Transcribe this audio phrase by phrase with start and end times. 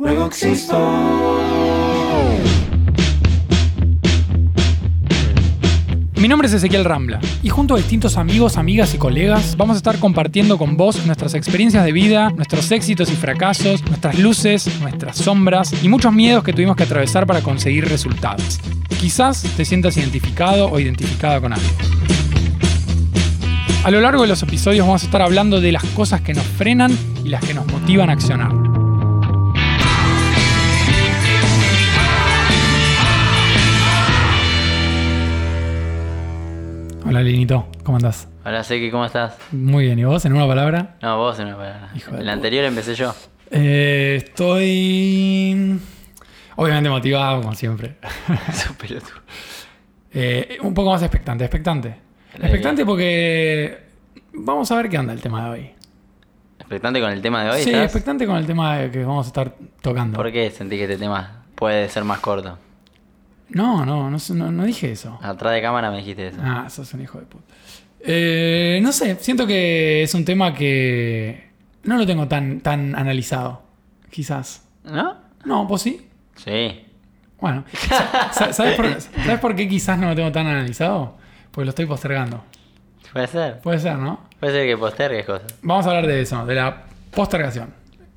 [0.00, 0.78] Luego existo.
[6.16, 9.76] Mi nombre es Ezequiel Rambla y junto a distintos amigos, amigas y colegas vamos a
[9.76, 15.18] estar compartiendo con vos nuestras experiencias de vida, nuestros éxitos y fracasos, nuestras luces, nuestras
[15.18, 18.58] sombras y muchos miedos que tuvimos que atravesar para conseguir resultados.
[18.98, 21.68] Quizás te sientas identificado o identificada con algo.
[23.84, 26.44] A lo largo de los episodios vamos a estar hablando de las cosas que nos
[26.44, 26.90] frenan
[27.22, 28.69] y las que nos motivan a accionar.
[37.10, 38.28] Hola Linito, ¿cómo andás?
[38.44, 39.36] Hola Seki, ¿cómo estás?
[39.50, 40.94] Muy bien, ¿y vos en una palabra?
[41.02, 41.90] No, vos en una palabra.
[41.96, 42.32] Hijo de El puta.
[42.34, 43.12] anterior empecé yo.
[43.50, 45.76] Eh, estoy
[46.54, 47.96] obviamente motivado, como siempre.
[48.80, 49.10] Pelotudo.
[50.12, 51.96] Eh, un poco más expectante, expectante.
[52.34, 53.76] Expectante porque
[54.32, 55.70] vamos a ver qué anda el tema de hoy.
[56.60, 57.62] ¿Expectante con el tema de hoy?
[57.64, 59.52] sí, expectante con el tema que vamos a estar
[59.82, 60.16] tocando.
[60.16, 62.56] ¿Por qué sentí que este tema puede ser más corto?
[63.50, 65.18] No, no, no, no, no dije eso.
[65.22, 66.38] Atrás de cámara me dijiste eso.
[66.42, 67.44] Ah, sos un hijo de puta.
[68.00, 71.50] Eh, no sé, siento que es un tema que
[71.84, 73.62] no lo tengo tan, tan analizado.
[74.10, 74.64] Quizás.
[74.84, 75.16] ¿No?
[75.44, 76.08] No, pues sí.
[76.36, 76.86] Sí.
[77.40, 81.16] Bueno, sa- sa- ¿sabes por, ¿sabes por qué quizás no lo tengo tan analizado?
[81.50, 82.44] Porque lo estoy postergando.
[83.12, 83.60] Puede ser.
[83.60, 84.20] Puede ser, ¿no?
[84.38, 85.54] Puede ser que postergues cosas.
[85.62, 87.74] Vamos a hablar de eso, de la postergación.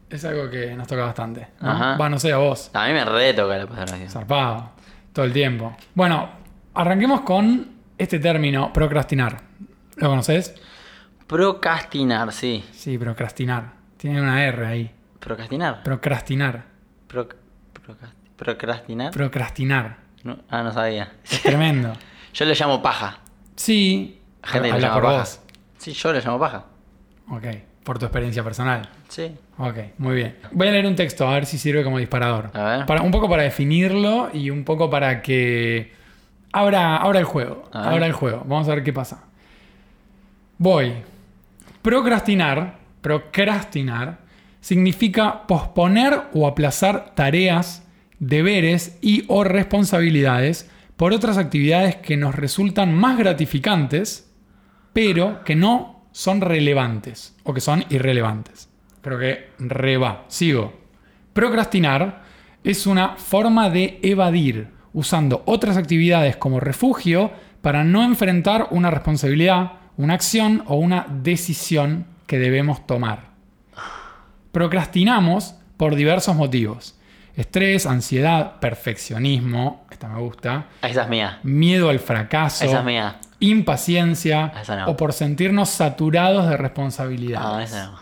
[0.10, 1.48] Es algo que nos toca bastante.
[1.60, 1.72] ¿no?
[1.72, 1.98] Ajá.
[1.98, 2.70] Va, no sé, a vos.
[2.74, 4.10] A mí me re toca la postergación.
[4.10, 4.72] Zarpado.
[5.14, 5.76] Todo el tiempo.
[5.94, 6.30] Bueno,
[6.74, 9.42] arranquemos con este término, procrastinar.
[9.98, 10.56] ¿Lo conoces?
[11.28, 12.64] Procrastinar, sí.
[12.72, 13.74] Sí, procrastinar.
[13.98, 14.92] Tiene una R ahí.
[15.20, 15.84] ¿Procrastinar?
[15.84, 16.64] Procrastinar.
[17.10, 17.36] Proc-
[17.74, 19.12] procrast- ¿Procrastinar?
[19.12, 19.98] Procrastinar.
[20.24, 21.14] No- ah, no sabía.
[21.24, 21.94] Es tremendo.
[22.34, 23.20] Yo le llamo paja.
[23.56, 24.20] Sí.
[24.44, 25.18] Gente le llama paja.
[25.20, 25.40] vos.
[25.78, 26.66] Sí, yo le llamo paja.
[27.30, 27.44] Ok.
[27.84, 28.90] Por tu experiencia personal.
[29.10, 29.32] Sí.
[29.58, 30.38] Ok, muy bien.
[30.52, 32.50] Voy a leer un texto a ver si sirve como disparador.
[32.54, 32.86] A ver.
[32.86, 35.92] Para, un poco para definirlo y un poco para que
[36.52, 37.70] abra, abra el juego.
[37.74, 38.44] Abra el juego.
[38.48, 39.26] Vamos a ver qué pasa.
[40.58, 40.94] Voy.
[41.82, 44.20] Procrastinar, procrastinar,
[44.62, 47.86] significa posponer o aplazar tareas,
[48.20, 54.32] deberes y o responsabilidades por otras actividades que nos resultan más gratificantes,
[54.94, 58.70] pero que no son relevantes o que son irrelevantes.
[59.02, 60.24] Creo que reba.
[60.30, 60.74] Sigo.
[61.34, 62.24] Procrastinar
[62.64, 67.32] es una forma de evadir usando otras actividades como refugio
[67.62, 73.32] para no enfrentar una responsabilidad, una acción o una decisión que debemos tomar.
[74.52, 76.96] Procrastinamos por diversos motivos.
[77.36, 81.40] Estrés, ansiedad, perfeccionismo, esta me gusta, Esa es mía.
[81.42, 83.16] miedo al fracaso, Esa es mía.
[83.50, 84.88] Impaciencia no.
[84.92, 87.72] o por sentirnos saturados de responsabilidades.
[87.72, 88.00] No, esa no.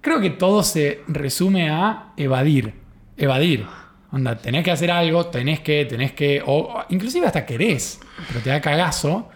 [0.00, 2.74] Creo que todo se resume a evadir.
[3.16, 3.66] Evadir.
[4.12, 8.50] Onda, tenés que hacer algo, tenés que, tenés que, o inclusive hasta querés, pero te
[8.50, 9.28] da cagazo.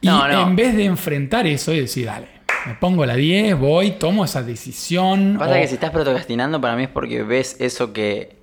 [0.00, 2.28] Y en vez de enfrentar eso y decir, dale,
[2.66, 5.36] me pongo la 10, voy, tomo esa decisión.
[5.38, 8.36] Pasa o- que si estás procrastinando para mí es porque ves eso que.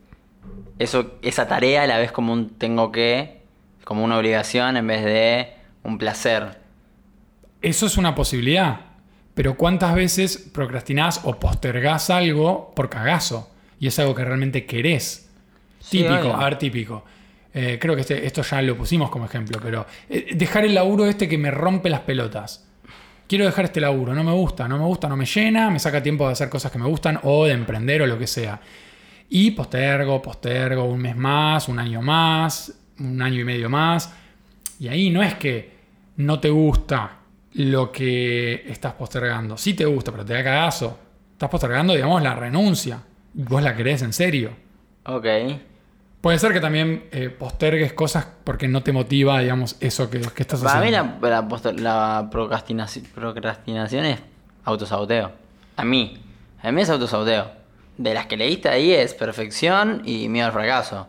[0.80, 3.42] Eso, esa tarea la ves como un tengo que.
[3.84, 6.60] como una obligación en vez de un placer.
[7.62, 8.82] Eso es una posibilidad.
[9.34, 13.52] Pero ¿cuántas veces procrastinás o postergás algo por cagazo?
[13.80, 15.30] Y es algo que realmente querés.
[15.80, 16.36] Sí, típico, obvio.
[16.36, 17.06] a ver, típico.
[17.54, 21.06] Eh, creo que este- esto ya lo pusimos como ejemplo, pero eh, dejar el laburo
[21.06, 22.68] este que me rompe las pelotas.
[23.28, 26.02] Quiero dejar este laburo, no me gusta, no me gusta, no me llena, me saca
[26.02, 28.60] tiempo de hacer cosas que me gustan o de emprender o lo que sea.
[29.30, 34.14] Y postergo, postergo un mes más, un año más, un año y medio más.
[34.80, 35.76] Y ahí no es que
[36.18, 37.18] no te gusta
[37.54, 39.58] lo que estás postergando.
[39.58, 40.98] Sí te gusta, pero te da cagazo.
[41.34, 43.00] Estás postergando, digamos, la renuncia.
[43.36, 44.52] Y vos la querés en serio.
[45.06, 45.26] Ok.
[46.22, 50.44] Puede ser que también eh, postergues cosas porque no te motiva, digamos, eso que, que
[50.44, 51.20] estás Para mí haciendo.
[51.22, 54.20] la, la, poster- la procrastinación, procrastinación es
[54.66, 55.32] autosaboteo.
[55.76, 56.18] A mí.
[56.62, 57.52] A mí es autosaboteo.
[57.98, 61.08] De las que leíste ahí es perfección y miedo al fracaso.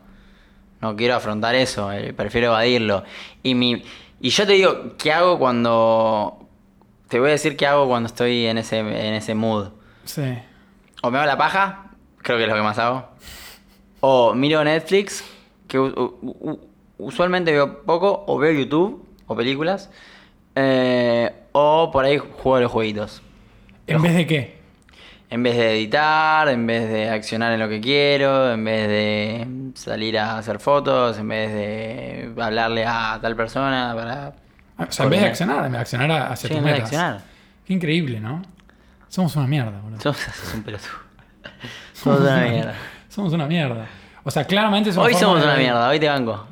[0.81, 3.03] No quiero afrontar eso, eh, prefiero evadirlo.
[3.43, 3.83] Y, mi,
[4.21, 6.47] y yo te digo, ¿qué hago cuando...
[7.09, 9.71] Te voy a decir qué hago cuando estoy en ese, en ese mood.
[10.05, 10.39] Sí.
[11.03, 13.09] O me hago la paja, creo que es lo que más hago.
[14.01, 15.25] O miro Netflix,
[15.67, 15.79] que
[16.99, 19.91] usualmente veo poco, o veo YouTube, o películas.
[20.55, 23.23] eh, o por ahí juego a los jueguitos.
[23.87, 24.58] ¿En vez de qué?
[25.31, 29.47] En vez de editar, en vez de accionar en lo que quiero, en vez de
[29.75, 34.33] salir a hacer fotos, en vez de hablarle a tal persona para...
[34.79, 36.65] Ah, O sea, en vez de accionar, en vez de accionar hacia Sí, tus en
[36.65, 36.93] vez de metas.
[36.93, 37.21] accionar.
[37.67, 38.41] Qué increíble, ¿no?
[39.09, 40.01] Somos una mierda, boludo.
[40.01, 40.17] Sos
[40.55, 40.91] un pelotudo.
[41.93, 42.75] Sos una mierda.
[43.11, 43.87] Somos una mierda.
[44.25, 46.47] O sea, claramente una Hoy somos de- una mierda, hoy te banco.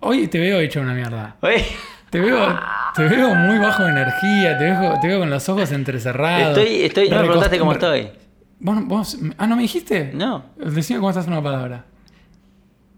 [0.00, 1.36] Hoy te veo hecho una mierda.
[1.42, 1.62] Hoy
[2.10, 2.58] Te veo,
[2.94, 6.58] te veo muy bajo de energía, te veo, te veo con los ojos entrecerrados.
[6.58, 8.10] estoy, estoy, no me preguntaste cómo estoy.
[8.58, 10.10] ¿Vos, vos- ah, ¿no me dijiste?
[10.12, 10.44] No.
[10.56, 11.84] Decime cómo estás en una palabra.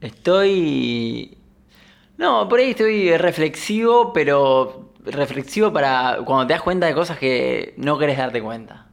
[0.01, 1.39] Estoy.
[2.19, 7.75] No, por ahí estoy reflexivo, pero reflexivo para cuando te das cuenta de cosas que
[7.77, 8.87] no querés darte cuenta.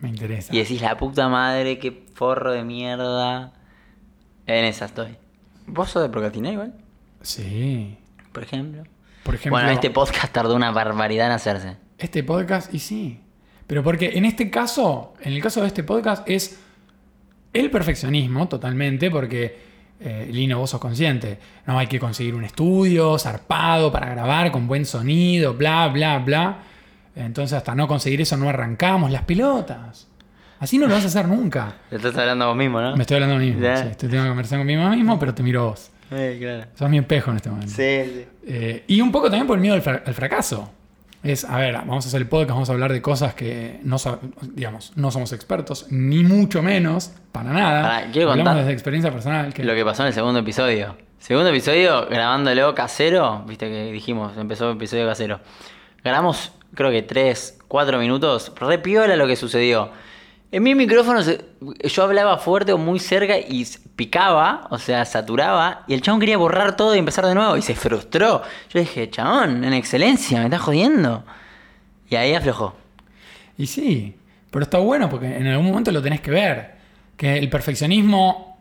[0.00, 0.54] Me interesa.
[0.54, 3.52] Y decís, la puta madre, qué forro de mierda.
[4.46, 5.16] En esa estoy.
[5.66, 6.74] ¿Vos sos de procrastinar igual?
[7.20, 7.98] Sí.
[8.32, 8.84] Por ejemplo.
[9.22, 11.76] Por ejemplo, Bueno, este podcast tardó una barbaridad en hacerse.
[11.98, 13.20] este podcast, y sí.
[13.66, 16.58] Pero porque en este caso, en el caso de este podcast, es
[17.52, 19.58] el perfeccionismo totalmente, porque
[20.00, 21.38] eh, Lino, vos sos consciente.
[21.66, 26.58] No hay que conseguir un estudio zarpado para grabar con buen sonido, bla, bla, bla.
[27.16, 30.06] Entonces, hasta no conseguir eso, no arrancamos las pelotas.
[30.60, 31.76] Así no lo vas a hacer nunca.
[31.90, 32.96] Te estás hablando a vos mismo, ¿no?
[32.96, 33.62] Me estoy hablando a mí mismo.
[33.62, 33.76] Ya.
[33.76, 35.90] sí, estoy teniendo una conversación conmigo mismo, pero te miro vos.
[36.10, 36.64] Eh, claro.
[36.74, 37.70] Sos mi espejo en este momento.
[37.74, 38.26] Sí, sí.
[38.46, 40.72] Eh, y un poco también por el miedo al, fra- al fracaso.
[41.22, 43.96] Es, a ver, vamos a hacer el podcast, vamos a hablar de cosas que no,
[43.96, 44.20] sab-
[44.54, 47.82] digamos, no somos expertos, ni mucho menos, para nada.
[47.82, 49.52] Pará, quiero Hablamos contar desde experiencia personal.
[49.52, 50.96] Que, Lo que pasó en el segundo episodio.
[51.18, 55.40] Segundo episodio, grabándolo casero, viste que dijimos, empezó el episodio casero.
[56.04, 59.90] Grabamos, creo que 3, 4 minutos, re piola lo que sucedió.
[60.50, 61.44] En mi micrófono se-
[61.90, 66.20] yo hablaba fuerte o muy cerca y s- picaba, o sea, saturaba, y el chabón
[66.20, 68.42] quería borrar todo y empezar de nuevo y se frustró.
[68.72, 71.24] Yo dije, chabón, en excelencia, me estás jodiendo.
[72.08, 72.74] Y ahí aflojó.
[73.58, 74.14] Y sí,
[74.50, 76.78] pero está bueno porque en algún momento lo tenés que ver.
[77.16, 78.58] Que el perfeccionismo,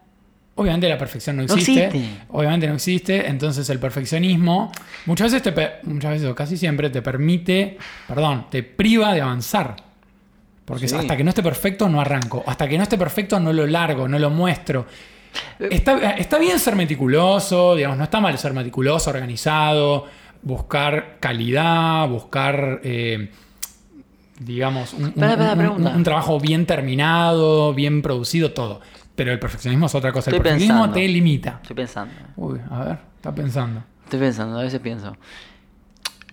[0.56, 1.86] obviamente la perfección no No existe.
[1.86, 2.24] existe.
[2.30, 3.28] Obviamente no existe.
[3.28, 4.72] Entonces el perfeccionismo
[5.06, 7.78] muchas veces, te, pe- muchas veces o casi siempre te permite,
[8.10, 9.87] perdón, te priva de avanzar.
[10.68, 10.96] Porque Sí.
[10.96, 12.44] hasta que no esté perfecto no arranco.
[12.46, 14.86] Hasta que no esté perfecto no lo largo, no lo muestro.
[15.60, 20.06] Está, está bien ser meticuloso, digamos, no está mal ser meticuloso, organizado,
[20.42, 23.32] buscar calidad, buscar, eh,
[24.40, 28.82] digamos, un, un- un- trabajo bien terminado, bien producido, todo.
[29.16, 30.32] Pero el perfeccionismo es otra cosa.
[30.32, 30.94] El perfeccionismo pensando.
[31.00, 31.60] te limita.
[31.62, 32.14] Estoy pensando.
[32.36, 33.84] Uy, a ver, está pensando.
[34.04, 35.16] Estoy pensando, a veces pienso.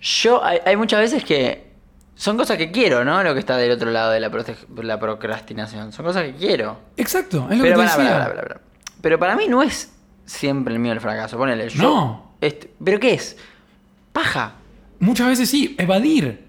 [0.01, 1.74] Yo, hay, hay muchas veces que
[2.15, 3.21] son cosas que quiero, ¿no?
[3.23, 5.91] Lo que está del otro lado de la, procrastinación.
[5.91, 6.79] Son cosas que quiero.
[6.97, 8.19] Exacto, es lo Pero que te para, decía.
[8.19, 8.61] para, para.
[9.01, 9.91] Pero para mí no es
[10.25, 11.37] siempre el mío el fracaso.
[11.37, 11.81] Ponele, yo.
[11.81, 12.35] No.
[12.41, 13.37] este- ¿Pero qué es?
[14.13, 14.53] Paja.
[14.99, 16.45] Muchas veces sí, evadir.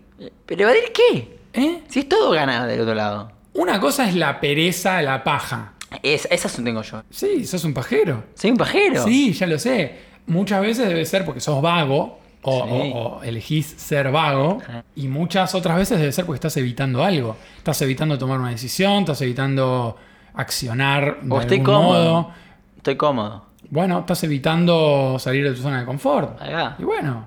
[0.46, 1.38] ¿Pero evadir qué?
[1.52, 1.82] ¿eh?
[1.88, 3.32] Si es todo ganar del otro lado.
[3.54, 5.72] Una cosa es la pereza, la paja.
[6.02, 7.02] Es, esas tengo yo.
[7.10, 8.24] Sí, sos un pajero.
[8.34, 9.04] Soy un pajero.
[9.04, 9.98] Sí, ya lo sé.
[10.26, 12.92] Muchas veces debe ser porque sos vago o, Sí.
[12.94, 14.58] o- o elegís ser vago
[14.94, 17.36] y muchas otras veces debe ser porque estás evitando algo.
[17.58, 19.96] Estás evitando tomar una decisión, estás evitando
[20.34, 22.12] accionar de O estoy algún cómodo.
[22.22, 22.30] modo.
[22.76, 23.46] Estoy cómodo.
[23.70, 26.40] Bueno, estás evitando salir de tu zona de confort.
[26.40, 26.76] Va.
[26.78, 27.26] Y bueno,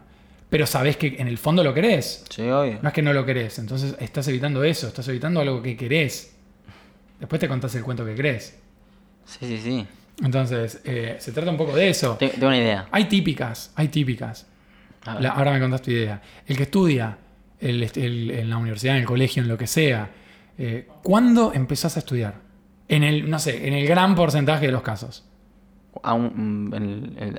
[0.50, 2.24] pero sabés que en el fondo lo querés.
[2.30, 2.80] Sí, obvio.
[2.82, 6.36] No es que no lo querés, entonces estás evitando eso, estás evitando algo que querés.
[7.20, 8.58] Después te contás el cuento que querés.
[9.26, 9.88] Sí, sí, sí.
[10.24, 12.16] Entonces, eh, se trata un poco de eso.
[12.20, 12.88] Tengo una idea.
[12.92, 14.46] Hay típicas, hay típicas.
[15.20, 16.22] La- ahora me contás tu idea.
[16.46, 17.18] El que estudia
[17.60, 20.10] el- el- en la universidad, en el colegio, en lo que sea,
[20.58, 22.36] eh, ¿cuándo empezás a estudiar?
[22.88, 25.26] En el, no sé, en el gran porcentaje de los casos.
[26.04, 26.74] A un- mm,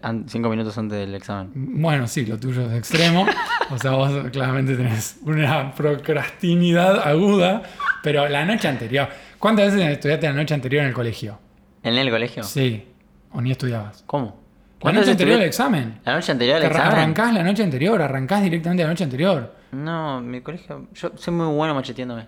[0.03, 1.51] en- cinco minutos antes del examen.
[1.55, 3.27] Bueno, sí, lo tuyo es extremo.
[3.71, 7.63] o sea, vos claramente tenés una procrastinidad aguda,
[8.03, 9.09] pero la noche anterior.
[9.39, 11.39] ¿Cuántas veces estudiaste la noche anterior en el colegio?
[11.83, 12.43] ¿En el colegio?
[12.43, 12.85] Sí.
[13.33, 14.03] ¿O ni estudiabas?
[14.07, 14.40] ¿Cómo?
[14.81, 16.01] La ¿Cuántas noche anterior al examen.
[16.07, 16.93] ¿La noche anterior al examen?
[16.93, 19.55] Arrancás la noche anterior, arrancás directamente la noche anterior.
[19.73, 20.87] No, mi colegio.
[20.95, 22.25] Yo soy muy bueno macheteándome.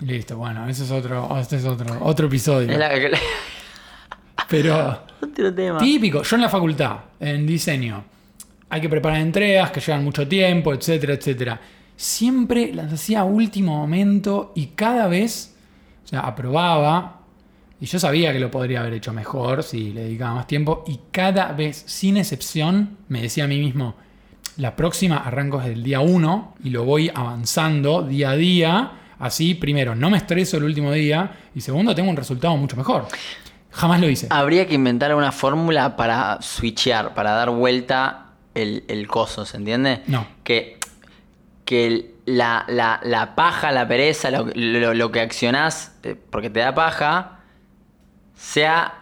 [0.00, 2.70] Listo, bueno, ese es otro, este es otro, otro episodio.
[2.70, 2.90] Es la,
[4.48, 5.78] Pero otro tema.
[5.80, 8.04] típico, yo en la facultad, en diseño,
[8.68, 11.60] hay que preparar entregas que llevan mucho tiempo, etcétera, etcétera.
[11.96, 15.56] Siempre las hacía a último momento y cada vez,
[16.04, 17.15] o sea, aprobaba,
[17.80, 21.00] y yo sabía que lo podría haber hecho mejor si le dedicaba más tiempo, y
[21.10, 23.94] cada vez, sin excepción, me decía a mí mismo,
[24.56, 28.92] la próxima arranco desde el día 1 y lo voy avanzando día a día.
[29.18, 33.06] Así, primero, no me estreso el último día y segundo, tengo un resultado mucho mejor.
[33.70, 34.26] Jamás lo hice.
[34.30, 40.00] Habría que inventar una fórmula para switchear, para dar vuelta el, el coso, ¿se entiende?
[40.06, 40.26] No.
[40.44, 40.78] Que,
[41.66, 46.48] que el- la, la- la paja, la pereza, lo, lo- lo que accionás eh, porque
[46.50, 47.35] te da paja,
[48.36, 48.94] sea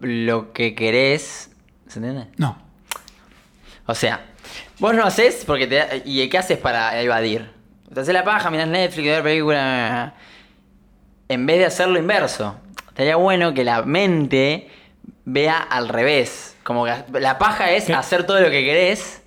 [0.00, 1.50] lo que querés,
[1.88, 2.28] ¿se entiende?
[2.36, 2.56] No.
[3.86, 4.24] O sea,
[4.78, 7.50] vos no haces porque te ¿Y qué haces para evadir?
[7.92, 10.12] Te haces la paja, mirás Netflix, ver películas.
[11.28, 12.56] En vez de hacer lo inverso.
[12.88, 14.70] Estaría bueno que la mente
[15.24, 16.56] vea al revés.
[16.62, 17.94] Como que la paja es ¿Qué?
[17.94, 19.22] hacer todo lo que querés.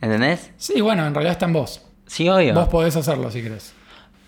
[0.00, 0.50] ¿Entendés?
[0.56, 1.82] Sí, bueno, en realidad está en vos.
[2.06, 2.54] Sí, obvio.
[2.54, 3.74] Vos podés hacerlo si querés.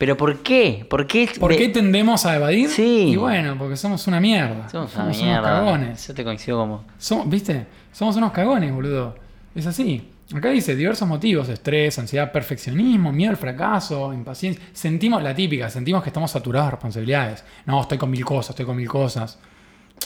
[0.02, 0.84] Pero ¿por qué?
[0.90, 1.30] ¿Por qué?
[1.38, 2.68] ¿Por qué tendemos a evadir?
[2.70, 3.10] Sí.
[3.12, 4.68] Y bueno, porque somos una mierda.
[4.68, 5.42] Somos una unos mierda.
[5.42, 6.08] cagones.
[6.08, 6.84] Yo te coincido como.
[6.98, 7.66] Somos- ¿Viste?
[7.92, 9.14] Somos unos cagones, boludo.
[9.54, 10.08] Es así.
[10.34, 14.60] Acá dice diversos motivos: estrés, ansiedad, perfeccionismo, miedo al fracaso, impaciencia.
[14.72, 17.44] Sentimos la típica, sentimos que estamos saturados de responsabilidades.
[17.64, 19.38] No, estoy con mil cosas, estoy con mil cosas.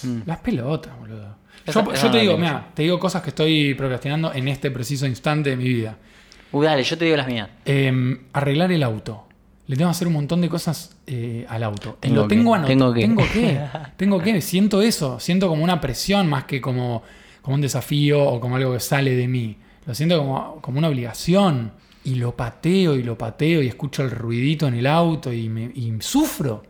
[0.02, 0.18] Mm.
[0.26, 1.36] Las pelotas, boludo.
[1.64, 4.46] Esa- Yo, esa yo no te digo, mira, te digo cosas que estoy procrastinando en
[4.48, 5.96] este preciso instante de mi vida.
[6.52, 7.48] Uy, dale, yo te digo las mías.
[7.64, 9.22] Eh, arreglar el auto.
[9.66, 11.98] Le tengo que hacer un montón de cosas eh, al auto.
[11.98, 12.92] Tengo Lo que, tengo anotado.
[12.92, 13.00] tengo que.
[13.00, 13.60] Tengo que.
[13.96, 14.40] Tengo que.
[14.40, 15.18] Siento eso.
[15.18, 17.02] Siento como una presión más que como,
[17.42, 19.56] como un desafío o como algo que sale de mí.
[19.84, 21.72] Lo siento como, como una obligación.
[22.04, 25.72] Y lo pateo y lo pateo y escucho el ruidito en el auto y, me,
[25.74, 26.62] y sufro.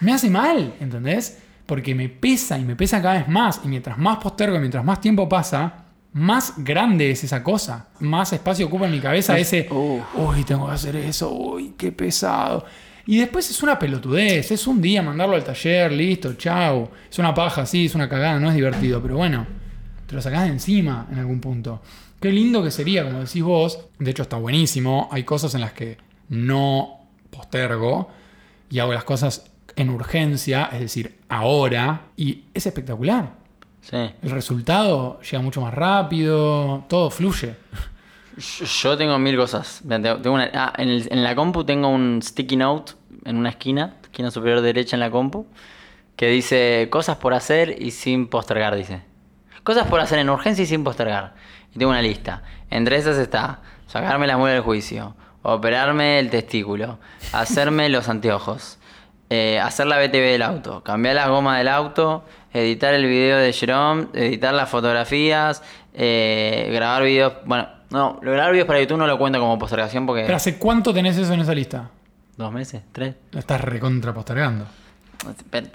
[0.00, 1.42] Me hace mal, ¿entendés?
[1.66, 3.60] Porque me pesa y me pesa cada vez más.
[3.64, 5.85] Y mientras más postergo y mientras más tiempo pasa,
[6.16, 7.88] más grande es esa cosa.
[8.00, 9.68] Más espacio ocupa en mi cabeza ese.
[9.70, 11.30] Uy, tengo que hacer eso.
[11.30, 12.64] Uy, qué pesado.
[13.04, 14.50] Y después es una pelotudez.
[14.50, 16.88] Es un día mandarlo al taller, listo, chau.
[17.10, 19.02] Es una paja, sí, es una cagada, no es divertido.
[19.02, 19.46] Pero bueno,
[20.06, 21.82] te lo sacás de encima en algún punto.
[22.18, 23.78] Qué lindo que sería, como decís vos.
[23.98, 25.10] De hecho, está buenísimo.
[25.12, 25.98] Hay cosas en las que
[26.30, 28.08] no postergo
[28.70, 32.06] y hago las cosas en urgencia, es decir, ahora.
[32.16, 33.45] Y es espectacular.
[33.88, 33.96] Sí.
[33.96, 37.54] El resultado llega mucho más rápido, todo fluye.
[38.82, 39.82] Yo- tengo mil cosas.
[39.88, 42.92] Tengo una- ah, en, el- en la compu tengo un sticky note
[43.24, 45.46] en una esquina, esquina superior derecha en la compu,
[46.16, 49.02] que dice cosas por hacer y sin postergar, dice.
[49.62, 51.34] Cosas por hacer en urgencia y sin postergar.
[51.74, 52.42] Y tengo una lista.
[52.70, 56.98] Entre esas está sacarme la muela del juicio, operarme el testículo,
[57.32, 58.78] hacerme los anteojos,
[59.30, 62.24] eh, hacer la BTV del auto, cambiar la goma del auto,
[62.60, 65.62] editar el video de Jerome, editar las fotografías,
[65.94, 67.34] eh, grabar videos.
[67.44, 70.22] Bueno, no, lo grabar videos para YouTube no lo cuento como postergación porque.
[70.22, 71.90] Pero ¿hace cuánto tenés eso en esa lista?
[72.36, 72.82] ¿Dos meses?
[72.92, 73.14] ¿Tres?
[73.30, 74.66] Lo estás recontra postergando.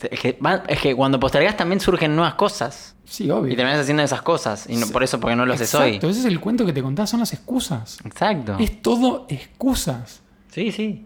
[0.10, 2.96] Es que, va- es que cuando postergas también surgen nuevas cosas.
[3.04, 3.52] Sí, obvio.
[3.52, 4.70] Y terminas haciendo esas cosas.
[4.70, 5.88] Y no, por eso, porque no lo haces hoy.
[5.90, 7.98] Exacto, ese es el cuento que te contás, son las excusas.
[8.06, 8.56] Exacto.
[8.60, 10.22] Es todo excusas.
[10.52, 11.06] Sí, sí.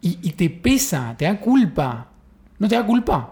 [0.00, 2.06] Y, y te pesa, te da culpa.
[2.58, 3.30] ¿No te da culpa?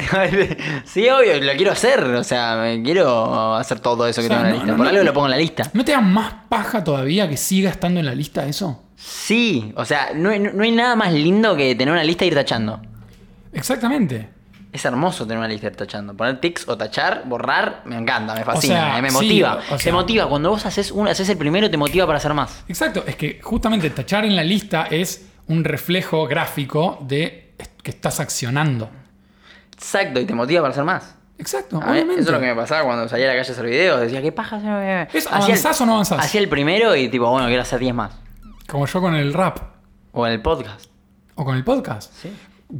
[0.84, 2.02] sí, obvio, lo quiero hacer.
[2.02, 4.66] O sea, quiero hacer todo eso que O sea, tengo en la no, lista.
[4.72, 5.70] no, Por no, algo lo pongo en la lista.
[5.72, 8.82] ¿No te da más paja todavía que siga estando en la lista eso?
[8.96, 12.28] Sí, o sea, no, hay- no hay nada más lindo que tener una lista e
[12.28, 12.80] ir tachando.
[13.52, 14.28] Exactamente.
[14.72, 16.14] Es hermoso tener una lista e ir tachando.
[16.14, 19.60] Poner tics o tachar, borrar, me encanta, me fascina, sea, eh, me sí, motiva.
[19.70, 20.28] o te motiva.
[20.28, 22.62] Cuando vos haces, un, haces el primero, te motiva para hacer más.
[22.68, 28.20] Exacto, es que justamente tachar en la lista es un reflejo gráfico de que estás
[28.20, 28.88] accionando.
[29.80, 31.14] Exacto, y te motiva para hacer más.
[31.38, 32.20] Exacto, obviamente.
[32.20, 34.00] eso es lo que me pasaba cuando salía a la calle a hacer videos.
[34.00, 35.06] Decía, ¿qué paja?
[35.12, 36.18] ¿Es el- avanzás o no avanzás?
[36.24, 38.12] Hacía el primero y tipo, bueno, quiero hacer 10 más.
[38.68, 39.58] Como yo con el rap
[40.12, 40.86] O en el podcast.
[41.36, 42.12] o con el podcast.
[42.12, 42.30] Sí.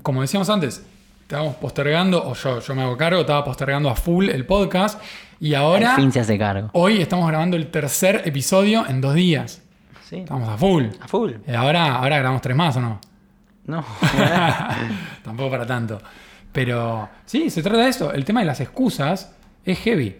[0.02, 0.84] Como decíamos antes,
[1.22, 5.00] estábamos postergando, o yo, yo me hago cargo, estaba postergando a full el podcast.
[5.40, 6.68] Y ahora, Al fin se hace cargo.
[6.74, 9.62] hoy estamos grabando el tercer episodio en dos días.
[10.06, 10.16] Sí.
[10.16, 10.84] Estamos a full.
[11.00, 11.32] A full.
[11.48, 13.00] Y ahora, ahora grabamos tres más, ¿o no?
[13.64, 13.82] No.
[15.24, 16.00] Tampoco para tanto.
[16.52, 18.12] Pero sí, se trata de esto.
[18.12, 19.32] El tema de las excusas
[19.64, 20.16] es heavy.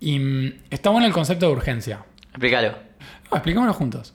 [0.00, 2.00] Y mm, está bueno el concepto de urgencia.
[2.30, 2.70] Explícalo.
[3.30, 4.14] No, expliquémoslo juntos.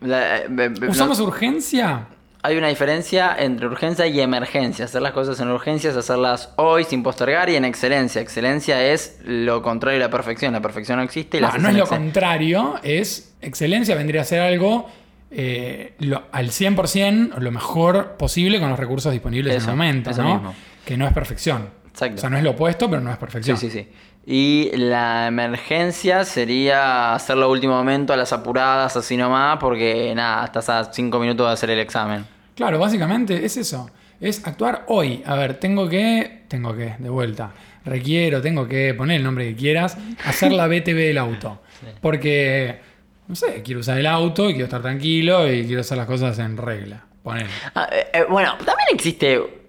[0.00, 2.06] La- eh, be- be- ¿Usamos no- urgencia?
[2.42, 4.86] hay una diferencia entre urgencia y emergencia.
[4.86, 8.20] Hacer las cosas en urgencia es hacerlas hoy sin postergar y en excelencia.
[8.22, 10.52] Excelencia es lo contrario de la perfección.
[10.54, 14.24] La perfección no existe y la No, no es lo contrario, es excelencia, vendría a
[14.24, 14.88] ser algo
[15.32, 20.34] eh, lo- al 100%, lo mejor posible con los recursos disponibles en el momento, ¿no?
[20.34, 20.54] mismo.
[20.84, 21.68] Que no es perfección.
[21.90, 22.16] Exacto.
[22.16, 23.56] O sea, no es lo opuesto, pero no es Sí, perfección.
[23.56, 23.88] sí, sí.
[24.26, 30.44] Y la emergencia sería hacerlo a último momento a las apuradas, así nomás, porque nada,
[30.44, 32.24] estás a cinco minutos de hacer el examen.
[32.54, 33.90] Claro, básicamente es eso.
[34.20, 35.22] Es actuar hoy.
[35.26, 36.42] A ver, tengo que.
[36.48, 37.52] Tengo que, de vuelta.
[37.84, 39.96] Requiero, tengo que poner el nombre que quieras.
[40.26, 41.62] Hacer la BTV del auto.
[42.00, 42.80] Porque.
[43.26, 46.38] No sé, quiero usar el auto y quiero estar tranquilo y quiero hacer las cosas
[46.40, 47.04] en regla.
[47.22, 47.46] Poner.
[47.74, 49.59] Ah, eh, eh, bueno, también existe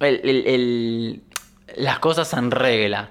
[0.00, 1.22] el- el- el-
[1.76, 3.10] las cosas en regla.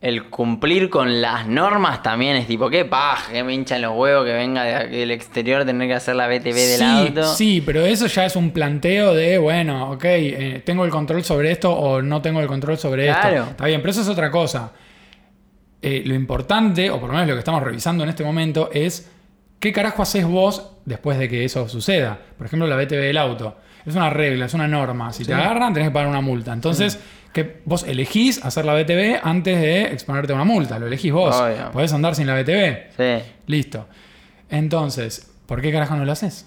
[0.00, 4.26] El cumplir con las normas también es tipo, qué paja, que me hinchan los huevos
[4.26, 7.34] que venga de- del exterior tener que hacer la BTV del sí, auto.
[7.34, 11.52] sí, pero eso ya es un planteo de, bueno, ok, eh, tengo el control sobre
[11.52, 13.28] esto o no tengo el control sobre Claro.
[13.38, 13.50] esto.
[13.52, 14.72] Está bien, pero eso es otra cosa.
[15.80, 19.10] Eh, lo importante, o por lo menos lo que estamos revisando en este momento, es
[19.58, 22.18] qué carajo haces vos después de que eso suceda.
[22.36, 23.56] Por ejemplo, la BTV del auto.
[23.86, 25.12] Es una regla, es una norma.
[25.12, 26.52] Si te agarran, tenés que pagar una multa.
[26.52, 26.98] Entonces,
[27.34, 30.78] Que vos elegís hacer la BTV antes de exponerte a una multa.
[30.78, 31.34] Lo elegís vos.
[31.34, 31.72] Obvio.
[31.72, 32.92] Podés andar sin la BTV.
[32.96, 33.24] Sí.
[33.48, 33.88] Listo.
[34.50, 36.46] Entonces, ¿por qué carajo no lo haces?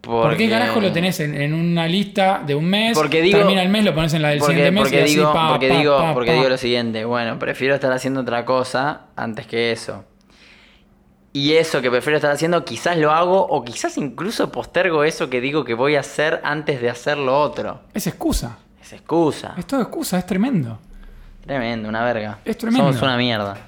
[0.00, 2.96] ¿Por qué carajo lo tenés en, en una lista de un mes?
[2.96, 5.02] Porque digo- termina el mes, lo pones en la del Porque, siguiente mes porque y
[5.02, 8.20] así digo, pa, porque, pa, digo, pa, porque digo lo siguiente, bueno, prefiero estar haciendo
[8.20, 10.04] otra cosa antes que eso.
[11.38, 15.40] Y eso que prefiero estar haciendo, quizás lo hago o quizás incluso postergo eso que
[15.40, 17.82] digo que voy a hacer antes de hacer lo otro.
[17.94, 18.58] Es excusa.
[18.82, 19.54] Es excusa.
[19.56, 20.80] Es todo excusa, es tremendo.
[21.40, 22.40] Tremendo, una verga.
[22.44, 22.88] Es tremendo.
[22.88, 23.56] Somos una mierda.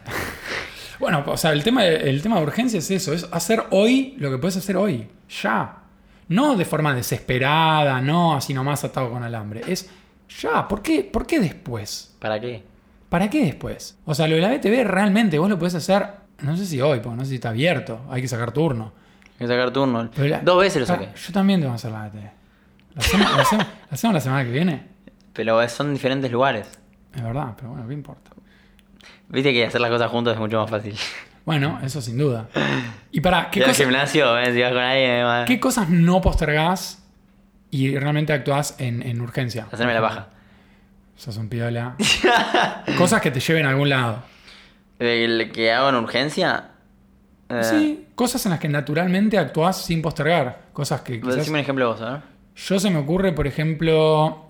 [0.99, 4.17] Bueno, o sea, el tema, de, el tema de urgencia es eso, es hacer hoy
[4.19, 5.09] lo que puedes hacer hoy,
[5.43, 5.79] ya.
[6.29, 9.63] No de forma desesperada, no así nomás atado con alambre.
[9.67, 9.89] Es
[10.43, 12.15] ya, ¿por qué, ¿por qué después?
[12.19, 12.65] ¿Para qué?
[13.09, 13.97] ¿Para qué después?
[14.05, 16.07] O sea, lo de la BTV realmente vos lo podés hacer,
[16.43, 18.93] no sé si hoy, porque no sé si está abierto, hay que sacar turno.
[19.39, 20.09] Hay que sacar turno.
[20.17, 21.19] La- Dos veces lo Pará, saqué.
[21.21, 22.11] Yo también tengo que hacer la.
[22.11, 22.33] ¿La
[22.97, 24.87] hacemos, la hacemos- la hacemos la semana que viene?
[25.33, 26.67] Pero son diferentes lugares.
[27.15, 28.31] Es verdad, pero bueno, ¿qué importa?
[29.29, 30.97] Viste que hacer las cosas juntos es mucho más fácil.
[31.47, 32.49] Bueno, eso sin duda.
[33.13, 35.89] Y para, ¿qué Ir al cosa- gimnasio, eh, si vas con alguien, eh, ¿Qué cosas
[35.89, 37.03] no postergás
[37.71, 39.67] y realmente actuás en, en urgencia?
[39.73, 40.27] hacerme la paja.
[41.17, 41.97] Sos un piola.
[42.99, 44.23] cosas que te lleven a algún lado.
[45.01, 46.71] El que hago en urgencia.
[47.49, 50.67] eh, Sí, cosas en las que naturalmente actuás sin postergar.
[50.73, 51.37] Cosas que quizás...
[51.37, 52.21] Decime un ejemplo vos, a ver.
[52.55, 54.47] Yo se me ocurre, por ejemplo,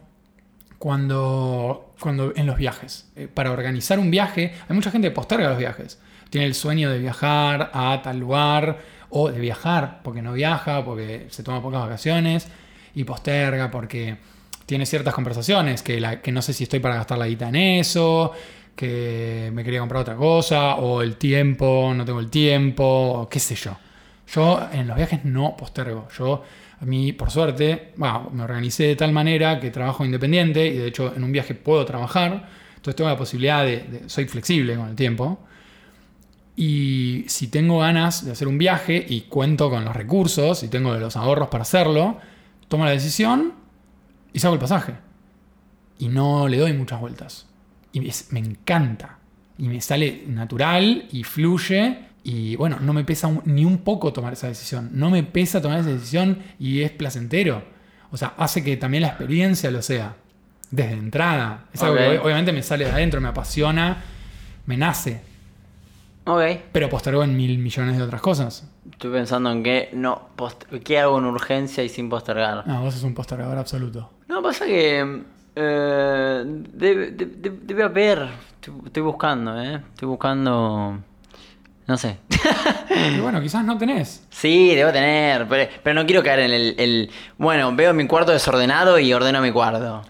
[0.79, 3.11] cuando, cuando en los viajes.
[3.17, 6.01] Eh, para organizar un viaje, hay mucha gente que posterga los viajes.
[6.31, 8.79] Tiene el sueño de viajar a tal lugar
[9.11, 12.49] o de viajar porque no viaja, porque se toma pocas vacaciones
[12.95, 14.17] y posterga porque
[14.71, 17.57] tiene ciertas conversaciones que, la- que no sé si estoy para gastar la guita en
[17.57, 18.31] eso,
[18.77, 23.41] que me quería comprar otra cosa o el tiempo, no tengo el tiempo, o qué
[23.41, 23.77] sé yo.
[24.33, 26.07] Yo en los viajes no postergo.
[26.17, 26.45] Yo,
[26.81, 30.87] a mí, por suerte, bueno, me organicé de tal manera que trabajo independiente y de
[30.87, 32.49] hecho en un viaje puedo trabajar.
[32.77, 35.41] Entonces tengo la posibilidad de, de- soy flexible con el tiempo.
[36.55, 40.95] Y si tengo ganas de hacer un viaje y cuento con los recursos y tengo
[40.95, 42.19] los ahorros para hacerlo,
[42.69, 43.55] tomo la decisión
[44.33, 44.95] y saco el pasaje.
[45.99, 47.47] Y no le doy muchas vueltas.
[47.93, 49.19] Y es- me encanta.
[49.59, 51.99] Y me sale natural y fluye.
[52.23, 54.91] Y bueno, no me pesa un- ni un poco tomar esa decisión.
[54.93, 57.63] No me pesa tomar esa decisión y es placentero.
[58.11, 60.17] O sea, hace que también la experiencia lo sea.
[60.71, 61.67] Desde entrada.
[61.73, 64.03] Es algo que obviamente me sale de adentro, me apasiona,
[64.67, 65.21] me nace.
[66.25, 66.41] Ok.
[66.73, 68.69] Pero postergo en mil millones de otras cosas.
[69.01, 72.67] Estoy pensando en qué no post- qué hago en urgencia y sin postergar.
[72.67, 74.11] No, vos sos un postergador absoluto.
[74.29, 75.23] No, pasa que.
[75.57, 78.29] eh, debe, de- de- debe haber.
[78.57, 79.77] Estoy, estoy buscando, ¿eh?
[79.95, 80.99] Estoy buscando.
[81.87, 82.19] No sé.
[83.17, 84.27] Y bueno, quizás no tenés.
[84.29, 85.49] sí, debo tener.
[85.49, 89.41] Pero, pero no quiero caer en el, el- Bueno, veo mi cuarto desordenado y ordeno
[89.41, 90.03] mi cuarto.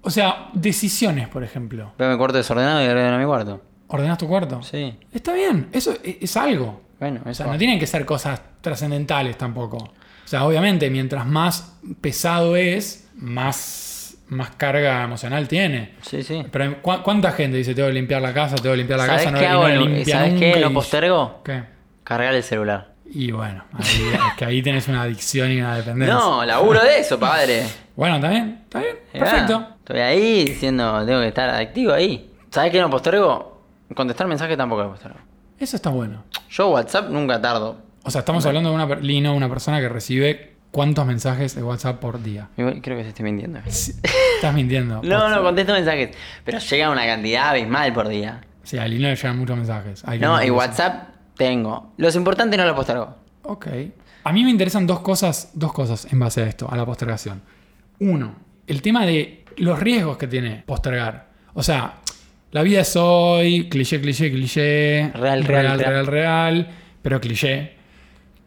[0.00, 1.92] O sea, decisiones, por ejemplo.
[1.98, 3.60] Veo mi cuarto desordenado y ordeno mi cuarto.
[3.88, 4.62] ¿Ordenás tu cuarto?
[4.62, 4.96] Sí.
[5.12, 6.80] Está bien, eso es, es algo.
[7.04, 9.76] Bueno, O sea, no tienen que ser cosas trascendentales tampoco.
[9.76, 9.92] O
[10.26, 15.96] sea, obviamente, mientras más pesado es, más, más carga emocional tiene.
[16.00, 16.42] Sí, sí.
[16.50, 19.24] Pero ¿cu- ¿cuánta gente dice, tengo que limpiar la casa, tengo que limpiar la ¿Sabes
[19.26, 19.36] casa?
[19.36, 19.68] qué y hago?
[19.68, 20.56] en- limpia ¿Sabes qué?
[20.60, 21.40] ¿Lo postergo?
[21.44, 21.62] ¿Qué?
[22.04, 22.94] Cargar el celular.
[23.06, 23.84] Y bueno, ahí,
[24.28, 26.14] es que ahí tenés una adicción y una dependencia.
[26.16, 27.64] No, laburo de eso, padre.
[27.94, 29.68] Bueno, está bien, está bien, perfecto.
[29.80, 32.30] Estoy ahí diciendo, tengo que estar activo ahí.
[32.50, 33.60] ¿Sabes qué no postergo?
[33.94, 35.18] Contestar mensajes tampoco lo postergo.
[35.58, 36.24] Eso está bueno.
[36.50, 37.78] Yo WhatsApp nunca tardo.
[38.02, 42.00] O sea, estamos hablando de una Lino, una persona que recibe cuántos mensajes de WhatsApp
[42.00, 42.48] por día.
[42.56, 43.60] Igual creo que se estoy mintiendo.
[43.68, 43.92] Sí,
[44.36, 45.00] Estás mintiendo.
[45.04, 46.16] No, no, contesto mensajes.
[46.44, 48.40] Pero llega una cantidad abismal por día.
[48.62, 50.02] Sí, a Lino le llegan muchos mensajes.
[50.06, 50.50] Hay No, y.
[50.50, 51.92] WhatsApp tengo.
[51.96, 53.14] Los importantes no los postergo.
[53.42, 53.66] Ok.
[54.24, 57.42] A mí me interesan dos cosas, dos cosas en base a esto, a la postergación.
[58.00, 58.34] Uno,
[58.66, 61.28] el tema de los riesgos que tiene postergar.
[61.52, 61.98] O sea,
[62.54, 65.10] la vida es hoy, cliché, cliché, cliché.
[65.12, 66.06] Real, real, real, real.
[66.06, 66.68] real,
[67.02, 67.72] pero cliché.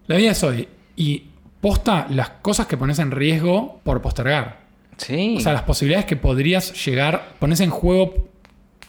[0.05, 0.65] La vida es hoy.
[0.95, 1.25] Y
[1.59, 4.61] posta las cosas que pones en riesgo por postergar.
[4.95, 5.35] Sí.
[5.37, 8.29] O sea, las posibilidades que podrías llegar, pones en juego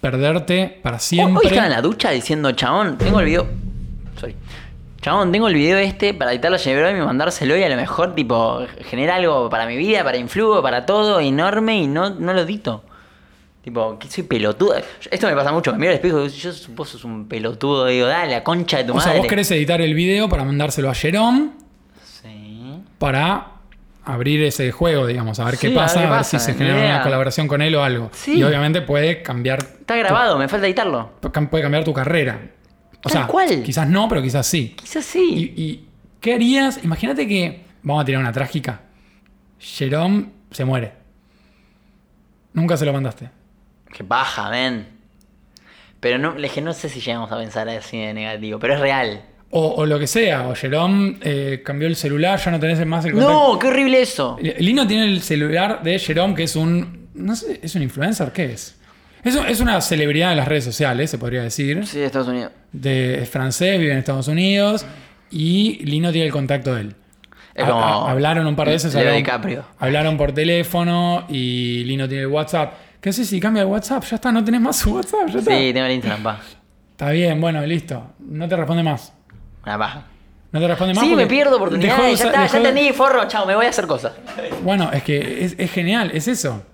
[0.00, 1.48] perderte para Hoy siempre.
[1.48, 3.48] estaba en la ducha diciendo, chabón, tengo el video.
[4.20, 4.36] Sorry.
[5.00, 8.64] Chabón, tengo el video este para editarlo Jeremy y mandárselo y a lo mejor, tipo,
[8.84, 12.84] genera algo para mi vida, para influjo, para todo, enorme y no, no lo edito.
[13.68, 14.72] Tipo, que soy pelotudo.
[15.10, 18.06] Esto me pasa mucho, me miro al espejo y yo vos sos un pelotudo, digo,
[18.06, 19.18] dale, la concha de tu o sea, madre.
[19.18, 21.50] vos querés editar el video para mandárselo a Jerome
[22.02, 22.80] Sí.
[22.96, 23.48] para
[24.06, 26.54] abrir ese juego, digamos, a ver qué Sí, a ver pasa, a ver, si se
[26.54, 26.94] genera idea.
[26.94, 28.08] una colaboración con él o algo.
[28.14, 28.38] Sí.
[28.38, 31.10] Y obviamente puede cambiar, Está grabado, me falta editarlo.
[31.20, 32.40] puede cambiar tu carrera.
[32.96, 33.62] O Tal sea, cual.
[33.62, 34.74] quizás no, pero quizás sí.
[34.80, 35.52] Quizás sí.
[35.54, 35.88] ¿Y, y
[36.22, 36.82] qué harías?
[36.82, 38.80] Imagínate que, vamos a tirar una trágica,
[39.58, 40.94] Jerome se muere.
[42.54, 43.28] Nunca se lo mandaste.
[43.92, 44.86] Que baja, men.
[46.00, 48.80] Pero no, es que no sé si llegamos a pensar así de negativo, pero es
[48.80, 49.22] real.
[49.50, 53.04] O, o lo que sea, o Jerome eh, cambió el celular, ya no tenés más
[53.06, 53.32] el contacto.
[53.52, 54.38] No, qué horrible eso.
[54.58, 57.08] Lino tiene el celular de Jerome, que es un.
[57.14, 58.30] No sé, ¿es un influencer?
[58.32, 58.76] ¿Qué es?
[59.24, 61.84] Es, es una celebridad de las redes sociales, se podría decir.
[61.86, 62.52] Sí, de Estados Unidos.
[62.70, 64.86] De, es francés, vive en Estados Unidos.
[65.30, 66.94] Y Lino tiene el contacto de él.
[67.56, 68.94] Como ha- hablaron un par de veces.
[68.94, 72.74] Hablaron, hablaron por teléfono y Lino tiene el WhatsApp.
[73.00, 74.04] ¿Qué sé si cambia el WhatsApp?
[74.04, 75.28] Ya está, no tenés más su WhatsApp.
[75.28, 75.56] Ya está.
[75.56, 76.40] Sí, tengo el Instagram, pa.
[76.90, 78.14] Está bien, bueno, listo.
[78.18, 79.12] No te responde más.
[79.64, 80.04] Una paja.
[80.50, 81.04] No te responde más.
[81.04, 82.18] Sí, me pierdo oportunidades.
[82.18, 84.14] de Ya está, dejó ya entendí, forro, chao, me voy a hacer cosas.
[84.64, 86.64] Bueno, es que es, es genial, es eso.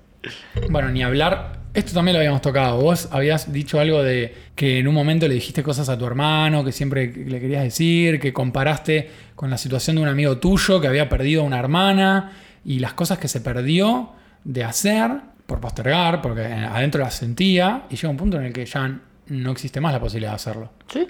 [0.70, 1.64] Bueno, ni hablar.
[1.74, 2.80] Esto también lo habíamos tocado.
[2.80, 6.64] Vos habías dicho algo de que en un momento le dijiste cosas a tu hermano,
[6.64, 10.86] que siempre le querías decir, que comparaste con la situación de un amigo tuyo que
[10.86, 12.32] había perdido a una hermana
[12.64, 14.12] y las cosas que se perdió
[14.44, 15.10] de hacer
[15.46, 19.50] por postergar, porque adentro las sentía y llega un punto en el que ya no
[19.50, 20.70] existe más la posibilidad de hacerlo.
[20.88, 21.06] Sí.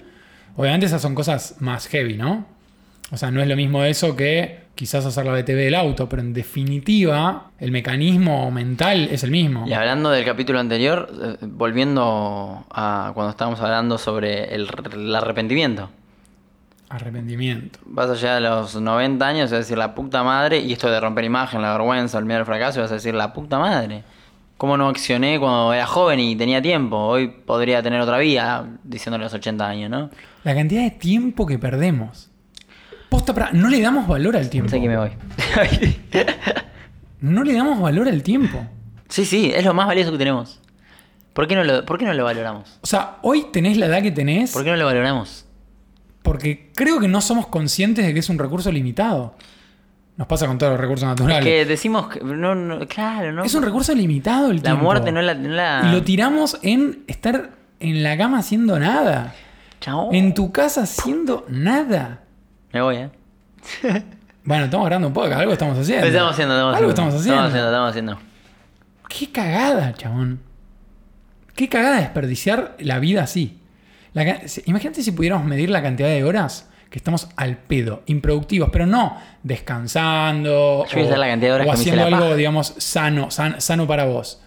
[0.57, 2.45] Obviamente esas son cosas más heavy, ¿no?
[3.11, 6.21] O sea, no es lo mismo eso que quizás hacer la BTV del auto, pero
[6.21, 9.65] en definitiva el mecanismo mental es el mismo.
[9.67, 15.89] Y hablando del capítulo anterior, eh, volviendo a cuando estábamos hablando sobre el, el arrepentimiento.
[16.89, 17.79] Arrepentimiento.
[17.85, 20.73] Vas a llegar a los 90 años y vas a decir la puta madre, y
[20.73, 23.33] esto de romper imagen, la vergüenza, el miedo al fracaso, y vas a decir la
[23.33, 24.03] puta madre.
[24.57, 26.97] ¿Cómo no accioné cuando era joven y tenía tiempo?
[26.97, 30.09] Hoy podría tener otra vida, diciéndole a los 80 años, ¿no?
[30.43, 32.29] La cantidad de tiempo que perdemos.
[33.09, 34.69] Posta pra- no le damos valor al tiempo.
[34.69, 35.11] Sé que me voy.
[37.21, 38.59] No le damos valor al tiempo.
[39.09, 40.59] sí, sí, es lo más valioso que tenemos.
[41.33, 42.77] ¿Por qué no lo, por qué no lo valoramos?
[42.81, 45.45] O sea, hoy tenés la edad que tenés ¿Por qué no lo valoramos?
[46.21, 49.35] porque creo que no somos conscientes de que es un recurso limitado.
[50.17, 51.43] Nos pasa con todos los recursos naturales.
[51.43, 52.21] Que decimos que.
[52.21, 53.43] No, no, claro, ¿no?
[53.43, 54.83] Es un recurso limitado el la tiempo.
[54.83, 55.33] muerte no la.
[55.33, 59.33] no la- Y lo tiramos en estar en la cama haciendo nada.
[59.81, 60.09] Chao.
[60.13, 62.21] En tu casa haciendo nada.
[62.71, 63.09] Me voy, ¿eh?
[64.47, 66.05] Bueno, estamos grabando un poco, algo estamos haciendo.
[66.05, 67.09] Estamos haciendo, estamos Algo haciendo.
[67.09, 67.33] estamos haciendo.
[67.47, 68.19] Estamos haciendo, estamos haciendo.
[69.09, 70.39] Qué cagada, chabón.
[71.55, 73.59] Qué cagada desperdiciar la vida así.
[74.13, 74.23] La
[74.65, 79.17] Imagínate si pudiéramos medir la cantidad de horas que estamos al pedo, improductivos, pero no
[79.43, 82.35] descansando Yo a hacer la cantidad de horas o que me hice haciendo la algo,
[82.37, 84.41] digamos, sano, san- sano para vos.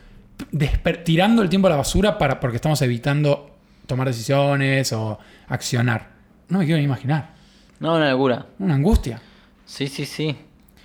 [0.51, 3.51] Desper- tirando el tiempo a la basura para, porque estamos evitando
[3.87, 6.09] tomar decisiones o accionar.
[6.49, 7.35] No me quiero ni imaginar.
[7.81, 8.47] No, una locura.
[8.59, 9.21] Una angustia.
[9.67, 10.35] Sí, sí, sí.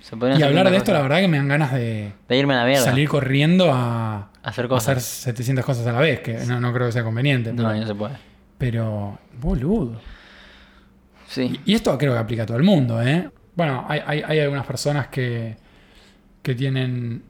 [0.02, 2.58] Se Y hablar de esto, la verdad que me dan ganas de De irme a
[2.58, 2.84] la mierda.
[2.84, 4.98] salir corriendo a Hacer a cosas.
[4.98, 5.00] hacer
[5.32, 7.54] 700 cosas a la vez, que no, no creo que sea conveniente.
[7.54, 8.14] No, pero, no se puede.
[8.58, 9.98] pero, boludo.
[11.34, 11.60] Sí.
[11.64, 13.28] Y esto creo que aplica a todo el mundo, ¿eh?
[13.56, 15.56] Bueno, hay, hay- hay algunas personas que,
[16.42, 17.22] que tienen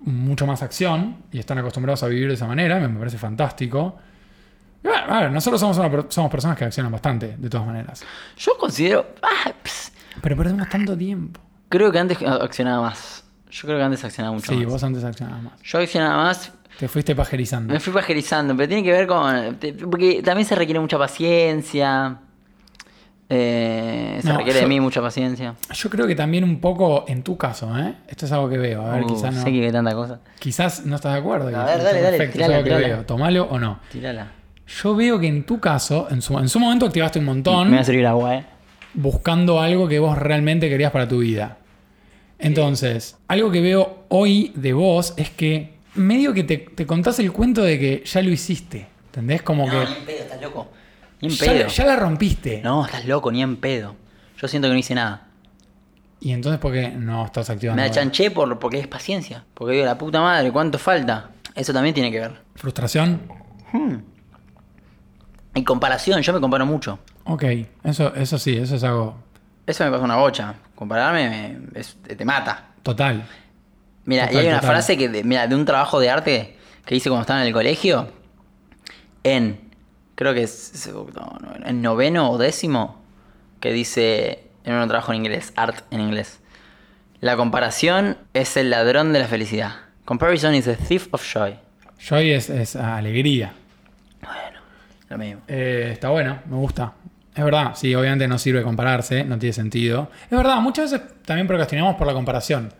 [0.00, 3.96] mucho más acción y están acostumbrados a vivir de esa manera, me parece fantástico.
[4.82, 8.04] Y bueno, a ver, nosotros somos, una somos personas que accionan bastante, de todas maneras.
[8.36, 9.06] Yo considero.
[9.22, 9.50] ah,
[10.20, 11.40] Pero perdemos tanto tiempo.
[11.68, 13.24] creo que antes accionaba más.
[13.50, 14.66] Yo creo que antes accionaba mucho Sí, más.
[14.66, 15.62] vos antes accionabas más.
[15.62, 16.52] Yo accionaba más.
[16.78, 17.72] Te fuiste pajerizando.
[17.72, 19.56] Me fui pajerizando, pero tiene que ver con.
[19.90, 22.18] Porque también se requiere mucha paciencia.
[23.28, 25.54] Eh, se No, requiere yo- de mí mucha paciencia.
[25.72, 27.94] Yo creo que también un poco en tu caso, ¿eh?
[28.06, 28.82] Esto es algo que veo.
[28.86, 29.42] A ver, Uh, quizás no.
[29.42, 30.20] Sé que hay tanta cosa.
[30.38, 31.46] Quizás no estás de acuerdo.
[31.48, 32.86] A ver, dale, dale, tirala, es algo que tirala.
[32.96, 33.06] veo.
[33.06, 33.80] Tomalo o no.
[33.90, 34.32] Tírala.
[34.82, 37.76] Yo veo que en tu caso, en su, en su momento activaste un montón Me
[37.76, 38.44] va a servir agua, eh.
[38.94, 41.58] buscando algo que vos realmente querías para tu vida.
[42.38, 47.32] Entonces, algo que veo hoy de vos es que medio que te, te contás el
[47.32, 48.86] cuento de que ya lo hiciste.
[49.06, 49.42] ¿Entendés?
[49.42, 50.68] Como No, que ni en pedo, estás loco.
[51.26, 51.68] Ni en ya, pedo.
[51.68, 52.60] ya la rompiste.
[52.62, 53.96] No, estás loco, ni en pedo.
[54.40, 55.28] Yo siento que no hice nada.
[56.20, 57.82] Y entonces, ¿por qué no estás activando?
[57.82, 59.44] Me achanché por, porque es paciencia.
[59.54, 61.30] Porque digo, la puta madre, ¿cuánto falta?
[61.54, 62.32] Eso también tiene que ver.
[62.54, 63.20] ¿Frustración?
[65.54, 66.98] Y comparación, yo me comparo mucho.
[67.24, 67.44] Ok,
[67.84, 69.16] eso, eso sí, eso es algo
[69.66, 70.54] Eso me pasa una bocha.
[70.74, 71.28] Compararme
[71.72, 72.70] me- es- te mata.
[72.82, 73.24] total.
[74.06, 74.70] Mira, Total, y hay una total.
[74.76, 77.52] frase que, de, mira, de un trabajo de arte que hice cuando estaba en el
[77.54, 78.08] colegio,
[79.22, 79.58] en,
[80.14, 80.88] creo que es,
[81.64, 83.02] en noveno o décimo,
[83.60, 86.40] que dice, en un trabajo en inglés, art en inglés,
[87.20, 89.76] la comparación es el ladrón de la felicidad.
[90.04, 91.56] Comparison is the thief of joy.
[91.98, 93.54] Joy es, es alegría.
[94.20, 94.60] Bueno,
[95.08, 95.42] lo mismo.
[95.48, 96.92] Eh, está bueno, me gusta.
[97.34, 100.10] Es verdad, sí, obviamente no sirve compararse, no tiene sentido.
[100.24, 102.72] Es verdad, muchas veces también procrastinamos por la comparación.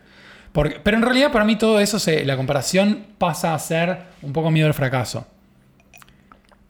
[0.52, 4.32] Porque, pero en realidad para mí todo eso, se, la comparación pasa a ser un
[4.32, 5.26] poco miedo al fracaso.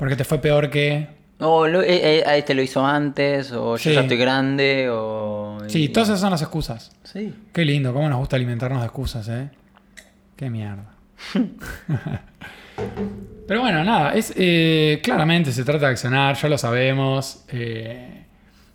[0.05, 1.09] Porque te fue peor que...
[1.41, 5.57] O lo- eh, eh, a este lo hizo antes, o yo ya estoy grande, o...
[5.67, 6.93] Sí, todas esas son las excusas.
[7.05, 7.35] Sí.
[7.55, 9.49] Qué lindo, cómo nos gusta alimentarnos de excusas, ¿eh?
[10.37, 10.85] Qué mierda.
[13.49, 17.45] Pero bueno, nada, es eh, claramente se trata de accionar, ya lo sabemos.
[17.49, 18.27] eh,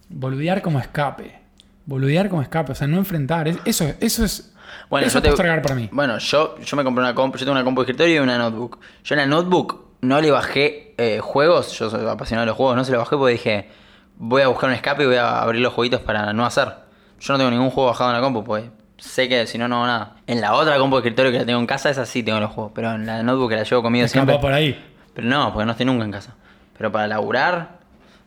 [0.09, 1.39] boludear como escape.
[1.85, 3.47] Boludear como escape, o sea, no enfrentar.
[3.47, 4.51] es- eso, eso es.
[4.89, 5.89] Bueno, eso yo es te- para mí.
[5.91, 8.37] Bueno, yo, yo me compré una compu, yo tengo una compu de escritorio y una
[8.39, 8.79] notebook.
[9.03, 12.75] Yo en la notebook no le bajé eh, juegos, yo soy apasionado de los juegos,
[12.75, 13.69] no se lo bajé porque dije,
[14.17, 16.73] voy a buscar un escape y voy a abrir los jueguitos para no hacer.
[17.19, 18.65] Yo no tengo ningún juego bajado en la compu, pues
[18.97, 20.15] sé que si no, no hago nada.
[20.27, 22.51] En la otra compu de escritorio que la tengo en casa, esa sí tengo los
[22.51, 24.37] juegos, pero en la notebook que la llevo conmigo siempre...
[24.39, 24.77] por ahí.
[25.13, 26.35] Pero no, porque no estoy nunca en casa.
[26.77, 27.79] Pero para laburar,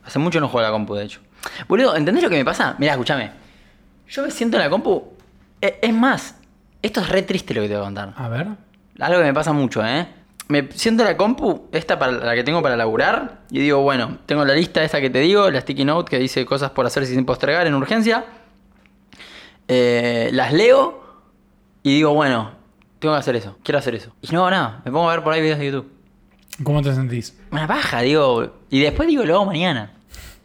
[0.04, 1.20] hace mucho no juego a la compu, de hecho.
[1.68, 2.74] Boludo, ¿entendés lo que me pasa?
[2.78, 3.30] Mira, escúchame.
[4.08, 5.02] Yo me siento en la compu.
[5.60, 6.36] e- Es más,
[6.82, 8.12] esto es re triste lo que te voy a contar.
[8.16, 8.46] A ver.
[9.00, 10.06] Algo que me pasa mucho, ¿eh?
[10.52, 14.18] Me siento en la compu, esta para la que tengo para laburar, y digo, bueno,
[14.26, 17.06] tengo la lista esta que te digo, la sticky note que dice cosas por hacer
[17.06, 18.26] sin postergar en urgencia.
[19.66, 21.02] Eh, las leo
[21.82, 22.50] y digo, bueno,
[22.98, 24.14] tengo que hacer eso, quiero hacer eso.
[24.20, 25.90] Y no hago nada, me pongo a ver por ahí videos de YouTube.
[26.62, 27.34] ¿Cómo te sentís?
[27.50, 28.60] Una paja, digo.
[28.68, 29.94] Y después digo, lo hago mañana.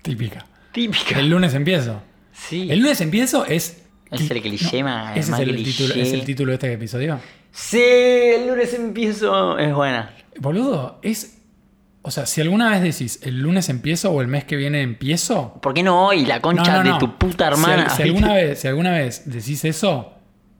[0.04, 0.46] Típica.
[0.72, 1.20] Típica.
[1.20, 2.02] El lunes empiezo.
[2.32, 2.72] Sí.
[2.72, 3.84] El lunes empiezo es.
[4.12, 5.72] Es el cliché más- Ese es más el, cliché.
[5.84, 7.20] título, es el título de este episodio.
[7.52, 9.58] Sí, el lunes empiezo.
[9.58, 10.14] Es buena.
[10.40, 11.34] Boludo, es.
[12.04, 15.60] O sea, si alguna vez decís el lunes empiezo o el mes que viene empiezo.
[15.62, 16.26] ¿Por qué no hoy?
[16.26, 16.94] La concha No, no, no.
[16.94, 17.90] de tu puta hermana.
[17.90, 20.14] Si, alguna vez, si alguna vez decís eso,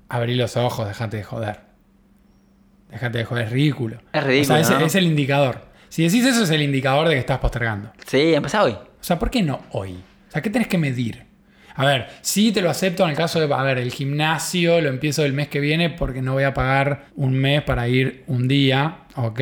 [0.10, 1.62] abrí los ojos, dejate de joder.
[2.90, 4.02] Dejate de joder, es ridículo.
[4.12, 4.86] Es ridículo, O sea, es, ¿no?
[4.86, 5.68] es el indicador.
[5.90, 7.92] Si decís eso, es el indicador de que estás postergando.
[8.06, 8.72] Sí, empezá hoy.
[8.74, 9.94] O sea, ¿por qué no hoy?
[10.28, 11.27] O sea, ¿qué tenés que medir?
[11.78, 14.90] A ver, sí te lo acepto en el caso de, a ver, el gimnasio lo
[14.90, 18.48] empiezo el mes que viene porque no voy a pagar un mes para ir un
[18.48, 18.98] día.
[19.16, 19.40] Ok.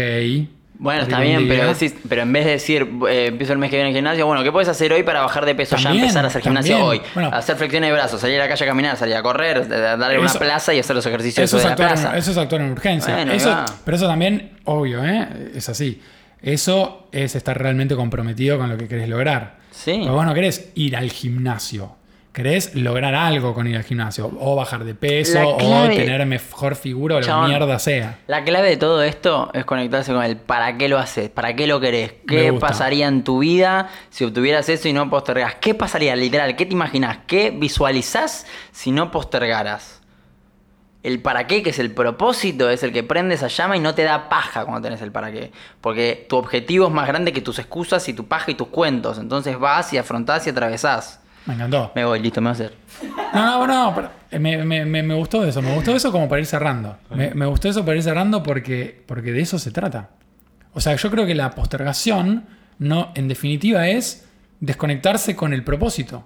[0.78, 1.74] Bueno, está bien, pero, día.
[1.74, 4.44] decís, pero en vez de decir, eh, empiezo el mes que viene al gimnasio, bueno,
[4.44, 5.78] ¿qué puedes hacer hoy para bajar de peso?
[5.78, 7.02] ya También, empezar a hacer gimnasio también.
[7.02, 7.08] hoy.
[7.14, 7.30] Bueno.
[7.34, 10.34] hacer flexiones de brazos, salir a la calle a caminar, salir a correr, darle una
[10.34, 12.18] plaza y hacer los ejercicios Eso es, de la plaza.
[12.18, 13.16] eso es actuar en urgencia.
[13.16, 15.52] Bueno, Eso- pero eso también, obvio, ¿eh?
[15.56, 16.02] es así.
[16.42, 19.56] Eso es estar realmente comprometido con lo que querés lograr.
[19.72, 20.00] Sí.
[20.02, 21.96] Pero vos no querés ir al gimnasio.
[22.36, 24.30] Querés lograr algo con ir al gimnasio.
[24.42, 27.48] O bajar de peso, o tener mejor figura, o la Chabón.
[27.48, 28.20] mierda sea.
[28.28, 31.66] La clave de todo esto es conectarse con el para qué lo haces, para qué
[31.66, 36.14] lo querés, qué pasaría en tu vida si obtuvieras eso y no postergas, qué pasaría
[36.18, 40.02] literal, qué te imaginas, qué visualizás si no postergaras.
[41.04, 43.96] El para qué, que es el propósito, es el que prende esa llama y no
[43.96, 45.54] te da paja cuando tenés el para qué.
[45.80, 49.20] Porque tu objetivo es más grande que tus excusas y tu paja y tus cuentos.
[49.20, 51.22] Entonces vas y afrontás y atravesás.
[51.46, 51.92] Me encantó.
[51.96, 52.74] Me voy, listo, me voy a hacer.
[53.34, 54.10] No, no, no, pero
[54.42, 55.62] me, me- me- me gustó eso.
[55.62, 56.98] Me gustó eso como para ir cerrando.
[57.12, 60.10] Me, me gustó eso para ir cerrando porque, porque de eso se trata.
[60.74, 62.46] O sea, yo creo que la postergación,
[62.80, 64.26] no, en definitiva, es
[64.60, 66.26] desconectarse con el propósito.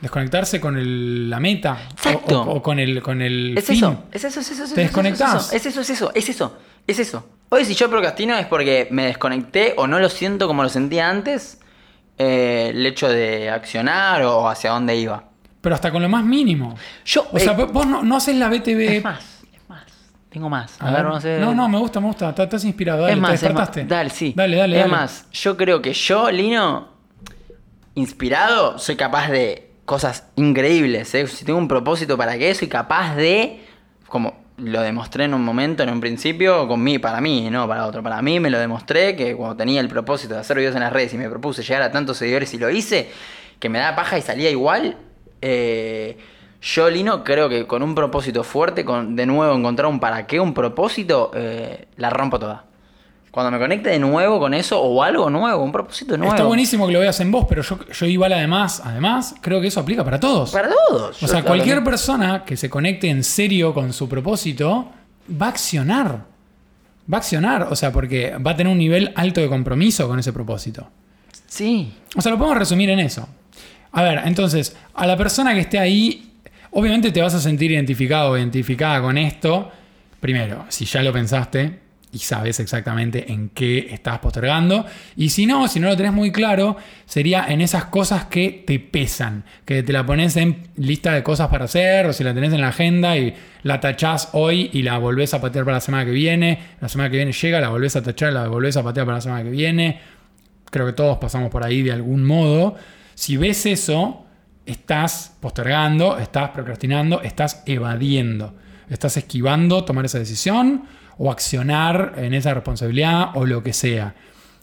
[0.00, 1.72] Desconectarse con el- la meta.
[1.74, 2.42] o- Exacto.
[2.42, 3.76] O, o con el, con el Es fin.
[3.76, 4.74] eso, es eso, es eso, es eso.
[4.74, 5.52] Te es eso, desconectás.
[5.52, 7.28] Es eso, es eso, es eso, es eso.
[7.48, 11.08] Hoy si yo procrastino es porque me desconecté o no lo siento como lo sentía
[11.08, 11.60] antes,
[12.18, 15.24] eh, el hecho de accionar o hacia dónde iba.
[15.60, 16.74] Pero hasta con lo más mínimo.
[17.04, 18.96] Yo, O sea, eh, vos no, no haces la BTV.
[18.98, 19.84] es más, es más,
[20.28, 20.80] tengo más.
[20.80, 22.28] A ver, vamos a hacer- No, no, me gusta, me gusta.
[22.30, 23.02] Estás- Estás inspirado.
[23.02, 23.50] Dale, es más, te es más.
[23.52, 23.84] despertaste.
[23.84, 24.32] Dale, sí.
[24.36, 24.92] Dale, dale, Es dale.
[24.92, 26.88] más, yo creo que yo, Lino,
[27.94, 31.14] inspirado, soy capaz de cosas increíbles.
[31.14, 31.26] ¿eh?
[31.26, 33.64] Si tengo un propósito para que soy capaz de,
[34.08, 37.86] como lo demostré en un momento, en un principio, con mí, para mí, no para
[37.86, 38.02] otro.
[38.02, 40.92] Para mí me lo demostré que cuando tenía el propósito de hacer videos en las
[40.92, 43.10] redes y me propuse llegar a tantos seguidores y lo hice,
[43.58, 44.96] que me da paja y salía igual.
[45.42, 46.16] eh,
[46.62, 50.40] yo, Lino, creo que con un propósito fuerte, con de nuevo encontrar un para qué,
[50.40, 52.64] un propósito, eh, la rompo toda.
[53.36, 56.32] Cuando me conecte de nuevo con eso o algo nuevo, un propósito nuevo.
[56.32, 59.66] Está buenísimo que lo veas en vos, pero yo, yo igual además, además, creo que
[59.66, 60.52] eso aplica para todos.
[60.52, 61.22] Para todos.
[61.22, 64.90] o sea, cualquier persona que se conecte en serio con su propósito
[65.30, 66.24] va a accionar.
[67.12, 70.18] Va a accionar, o sea, porque va a tener un nivel alto de compromiso con
[70.18, 70.88] ese propósito.
[71.46, 71.92] Sí.
[72.16, 73.28] O sea, lo podemos resumir en eso.
[73.92, 76.32] A ver, entonces, a la persona que esté ahí,
[76.70, 79.70] obviamente te vas a sentir identificado o identificada con esto.
[80.20, 81.84] Primero, si ya lo pensaste
[82.16, 84.84] y sabes exactamente en qué estás postergando.
[85.16, 88.80] Y si no, si no lo tenés muy claro, sería en esas cosas que te
[88.80, 92.52] pesan, que te la pones en lista de cosas para hacer, o si la tenés
[92.52, 96.04] en la agenda y la tachás hoy y la volvés a patear para la semana
[96.04, 96.58] que viene.
[96.80, 99.22] La semana que viene llega, la volvés a tachar, la volvés a patear para la
[99.22, 100.16] semana que viene
[100.70, 102.74] creo que todos pasamos por ahí de algún modo.
[103.14, 104.26] Si ves eso,
[104.66, 108.54] estás postergando, estás procrastinando, estás evadiendo,
[108.88, 110.84] estás esquivando tomar esa decisión
[111.18, 114.14] o accionar en esa responsabilidad o lo que sea.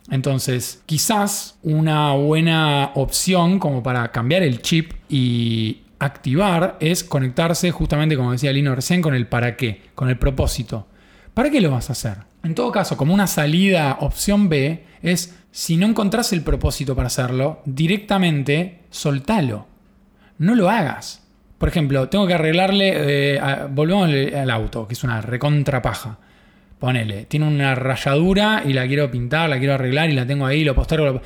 [0.09, 8.17] Entonces, quizás una buena opción como para cambiar el chip y activar es conectarse justamente,
[8.17, 10.87] como decía Lino recién, con el para qué, con el propósito.
[11.33, 12.17] ¿Para qué lo vas a hacer?
[12.43, 17.07] En todo caso, como una salida, opción B, es si no encontrás el propósito para
[17.07, 19.67] hacerlo, directamente soltalo.
[20.37, 21.23] No lo hagas.
[21.57, 23.39] Por ejemplo, tengo que arreglarle, eh,
[23.69, 26.17] volvemos al auto, que es una recontrapaja.
[26.83, 30.65] Ponele, tiene una rayadura y la quiero pintar, la quiero arreglar y la tengo ahí,
[30.65, 31.05] lo postergo.
[31.05, 31.21] lo-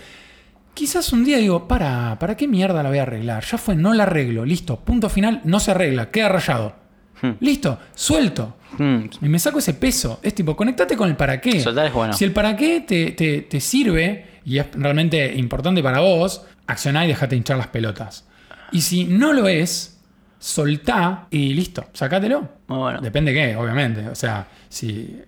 [0.76, 3.44] Quizás un día digo, para, ¿para qué mierda la voy a arreglar?
[3.44, 6.76] Ya fue, no la arreglo, listo, punto final, no se arregla, queda rayado.
[7.24, 7.32] Hmm.
[7.40, 8.58] Listo, suelto.
[8.78, 10.20] Hmm, Y me saco ese peso.
[10.22, 11.60] Es tipo, conectate con el para qué.
[11.60, 12.14] Soltar es bueno.
[12.14, 17.04] Si el para qué te, te- te sirve y es realmente importante para vos, accioná
[17.04, 18.28] y dejate hinchar las pelotas.
[18.72, 19.97] Y si no lo es,
[20.40, 22.48] soltá y listo, sacátelo.
[22.68, 23.02] Muy bueno.
[23.02, 24.08] Depende qué, obviamente.
[24.10, 25.22] O sea, si,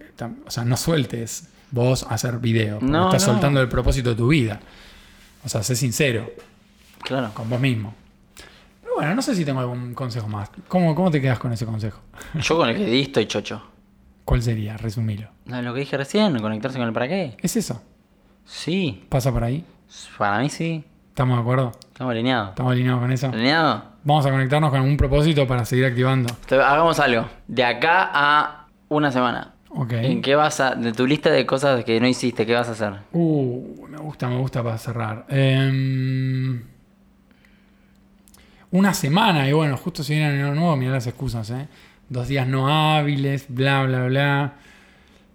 [0.46, 2.80] o sea, no sueltes vos a hacer video.
[2.82, 3.34] No, estás no.
[3.34, 4.60] soltando el propósito de tu vida.
[5.46, 6.30] O sea, sé sincero
[7.02, 7.32] Claro.
[7.34, 7.94] con vos mismo.
[8.82, 10.50] Pero bueno, no sé si tengo algún consejo más.
[10.68, 12.02] ¿Cómo, cómo te quedas con ese consejo?
[12.36, 13.64] Yo con el que di estoy chocho.
[14.26, 14.78] ¿Cuál sería?
[14.78, 15.28] Resumilo.
[15.46, 17.36] No, Lo que dije recién, conectarse con el para qué.
[17.42, 17.82] ¿Es eso?
[18.46, 19.64] Sí, ¿Pasa por ahí?
[20.18, 20.84] para mí sí.
[21.10, 21.72] ¿Estamos de acuerdo?
[21.92, 22.50] Estamos alineados.
[22.50, 23.28] ¿Estamos alineados con eso?
[23.28, 23.84] ¿Alineado?
[24.10, 26.36] Vamos a conectarnos con un propósito para seguir activando.
[26.50, 27.30] Hagamos algo.
[27.48, 29.54] De acá a una semana.
[29.70, 29.92] Ok.
[29.94, 30.74] ¿En qué vas a.
[30.74, 32.94] de tu lista de cosas que no hiciste, qué vas a hacer?
[33.14, 35.28] Uh, me gusta, me gusta para cerrar.
[35.30, 36.60] Em,
[38.72, 41.68] una semana, y bueno, justo se viene el año nuevo, mirá las excusas, ¿eh?
[42.10, 44.54] Dos días no hábiles, bla, bla, bla.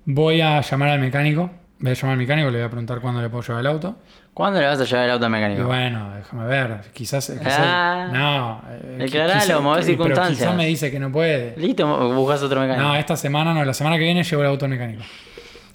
[0.04, 1.48] Voy a llamar al mecánico.
[1.84, 3.96] Voy a llamar al mecánico, le voy a preguntar cuándo le puedo llevar el auto.
[4.32, 5.64] ¿Cuándo le vas a llevar el auto al Y mecánico?
[5.66, 7.30] bueno, déjame ver, quizás...
[7.30, 8.08] quizás- Ah.
[8.10, 8.62] no.
[8.72, 10.38] eh, Declaralo, quizás- movés pero circunstancias.
[10.38, 11.54] Quizás me dice que no puede.
[11.58, 12.88] Listo, buscas otro mecánico.
[12.88, 15.02] No, esta semana no, la semana que viene llevo el auto al mecánico.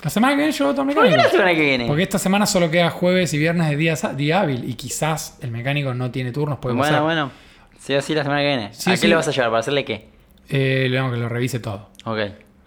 [0.04, 1.24] La semana que viene llevo el auto al ¿Por qué mecánico.
[1.26, 1.86] la semana que viene?
[1.86, 5.52] Porque esta semana solo queda jueves y viernes de día, día hábil y quizás el
[5.52, 7.04] mecánico no tiene turnos, puede bueno, pasar.
[7.04, 7.32] bueno.
[7.78, 8.74] Sí o sí la semana que viene.
[8.74, 9.02] Sí, ¿A sí.
[9.04, 9.50] qué le vas a llevar?
[9.52, 10.10] ¿Para hacerle qué?
[10.50, 11.90] Eh, le vamos que lo revise todo.
[12.06, 12.18] Ok.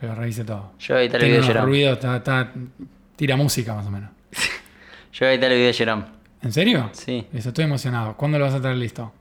[0.00, 0.72] Que lo revise todo.
[0.78, 2.52] Yo voy a editar el video ruidos, está, está-
[3.22, 4.10] tira música más o menos.
[5.12, 6.04] Yo voy a editar el video de Jerome.
[6.42, 6.90] ¿En serio?
[6.92, 8.16] Sí, estoy emocionado.
[8.16, 9.12] ¿Cuándo lo vas a tener listo?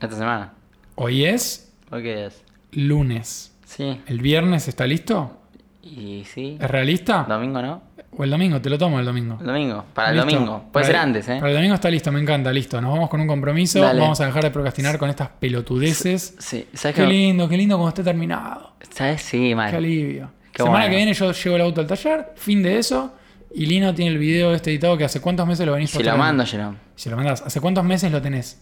[0.00, 0.54] esta semana.
[0.94, 2.42] Hoy es ¿Por qué es?
[2.72, 3.54] lunes.
[3.66, 4.00] Sí.
[4.06, 5.42] ¿El viernes está listo?
[5.82, 6.56] Y sí.
[6.58, 7.26] ¿Es realista?
[7.28, 7.82] Domingo, ¿no?
[8.16, 8.62] ¿O el domingo?
[8.62, 9.36] Te lo tomo el domingo.
[9.40, 9.84] El domingo.
[9.92, 10.60] Para el domingo.
[10.72, 11.36] Puede Para ser el- antes, ¿eh?
[11.38, 12.80] Para el domingo está listo, me encanta, listo.
[12.80, 13.80] Nos vamos con un compromiso.
[13.82, 14.00] Dale.
[14.00, 16.34] Vamos a dejar de procrastinar con estas pelotudeces.
[16.38, 16.66] Sí.
[16.72, 17.06] ¿Sabes Qué qué?
[17.06, 18.72] lindo, qué lindo cuando esté terminado.
[18.88, 19.20] ¿Sabes?
[19.20, 19.70] Sí, mal.
[19.70, 20.30] Qué alivio.
[20.50, 20.90] Qué Semana bueno.
[20.92, 23.12] que viene yo llevo el auto al taller, fin de eso.
[23.54, 26.16] Y Lino tiene el video este editado que hace cuántos meses lo venís Si lo
[26.16, 26.76] mando, Jerome.
[26.96, 28.60] Si lo mandás, ¿hace cuántos meses lo tenés?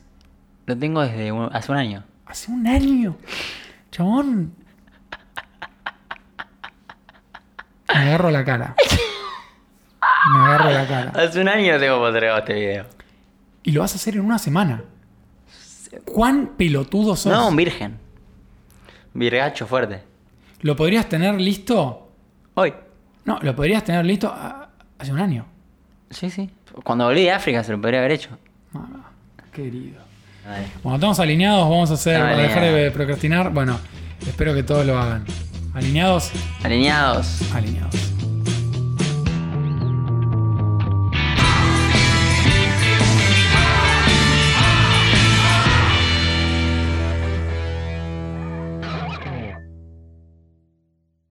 [0.67, 2.05] Lo tengo desde un- hace un año.
[2.27, 3.17] Hace un año.
[3.91, 4.55] Chabón.
[7.89, 8.75] Me agarro la cara.
[10.33, 11.13] Me agarro la cara.
[11.23, 12.87] Hace un año tengo postergado este video.
[13.63, 14.83] Y lo vas a hacer en una semana.
[16.05, 17.33] ¿Cuán pelotudo sos?
[17.33, 17.99] No, un virgen.
[19.15, 20.03] Virgacho fuerte.
[20.61, 22.13] ¿Lo podrías tener listo?
[22.55, 22.75] Hoy.
[23.25, 24.66] No, lo podrías tener listo ah,
[24.99, 25.47] hace un año.
[26.11, 26.51] Sí, sí.
[26.85, 28.31] Cuando volví de África se lo podría haber hecho.
[28.75, 28.87] Ah,
[29.53, 30.01] querido.
[30.45, 30.67] Dale.
[30.83, 33.53] Bueno, estamos alineados, vamos a hacer, para dejar de procrastinar.
[33.53, 33.79] Bueno,
[34.27, 35.25] espero que todos lo hagan.
[35.75, 36.31] ¿Alineados?
[36.63, 37.53] Alineados.
[37.53, 38.16] Alineados.